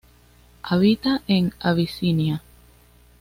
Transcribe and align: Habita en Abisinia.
Habita 0.63 1.21
en 1.27 1.53
Abisinia. 1.59 2.41